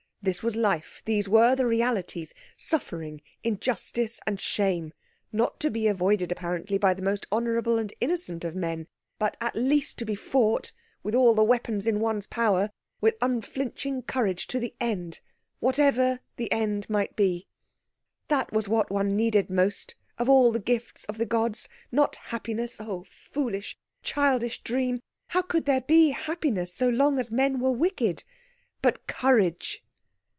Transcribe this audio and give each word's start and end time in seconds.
This 0.23 0.43
was 0.43 0.55
life, 0.55 1.01
these 1.05 1.27
were 1.27 1.55
the 1.55 1.65
realities 1.65 2.31
suffering, 2.55 3.23
injustice, 3.43 4.19
and 4.27 4.39
shame; 4.39 4.93
not 5.31 5.59
to 5.61 5.71
be 5.71 5.87
avoided 5.87 6.31
apparently 6.31 6.77
by 6.77 6.93
the 6.93 7.01
most 7.01 7.25
honourable 7.31 7.79
and 7.79 7.91
innocent 7.99 8.45
of 8.45 8.53
men; 8.55 8.85
but 9.17 9.35
at 9.41 9.55
least 9.55 9.97
to 9.97 10.05
be 10.05 10.13
fought 10.13 10.73
with 11.01 11.15
all 11.15 11.33
the 11.33 11.43
weapons 11.43 11.87
in 11.87 11.99
one's 11.99 12.27
power, 12.27 12.69
with 13.01 13.17
unflinching 13.19 14.03
courage 14.03 14.45
to 14.45 14.59
the 14.59 14.75
end, 14.79 15.21
whatever 15.59 16.19
that 16.35 16.53
end 16.53 16.87
might 16.87 17.15
be. 17.15 17.47
That 18.27 18.51
was 18.51 18.67
what 18.69 18.91
one 18.91 19.15
needed 19.15 19.49
most, 19.49 19.95
of 20.19 20.29
all 20.29 20.51
the 20.51 20.59
gifts 20.59 21.03
of 21.05 21.17
the 21.17 21.25
gods 21.25 21.67
not 21.91 22.17
happiness 22.27 22.77
oh, 22.79 23.05
foolish, 23.09 23.75
childish 24.03 24.61
dream! 24.61 24.99
how 25.29 25.41
could 25.41 25.65
there 25.65 25.81
be 25.81 26.11
happiness 26.11 26.71
so 26.71 26.89
long 26.89 27.17
as 27.17 27.31
men 27.31 27.59
were 27.59 27.71
wicked? 27.71 28.23
but 28.83 29.07
courage. 29.07 29.83